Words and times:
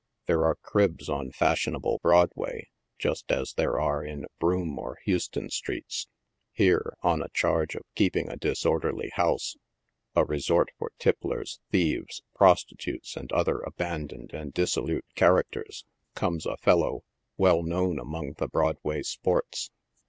There 0.25 0.45
are" 0.45 0.55
cribs" 0.63 1.09
on 1.09 1.29
fashionable 1.29 1.99
Broadway 2.01 2.69
just 2.97 3.31
as 3.31 3.53
there 3.53 3.79
are 3.79 4.03
in 4.03 4.25
Broome 4.39 4.79
or 4.79 4.97
Houston 5.05 5.51
streets. 5.51 6.07
Here, 6.51 6.95
on 7.03 7.21
a 7.21 7.29
charge 7.29 7.75
of 7.75 7.83
keeping 7.93 8.27
a 8.27 8.35
disorderly 8.35 9.09
house 9.13 9.57
—"a 10.15 10.25
resort 10.25 10.69
for 10.79 10.91
tipplers, 10.97 11.59
thieves, 11.69 12.23
prostitutes, 12.33 13.15
and 13.15 13.31
other 13.31 13.59
aban 13.59 14.07
doned 14.07 14.33
and 14.33 14.51
dissolute 14.55 15.05
characters"— 15.13 15.85
comes 16.15 16.47
a 16.47 16.57
fellow 16.57 17.03
well 17.37 17.61
known 17.61 17.99
among 17.99 18.33
the 18.39 18.47
Broadway" 18.47 19.03
sports." 19.03 19.69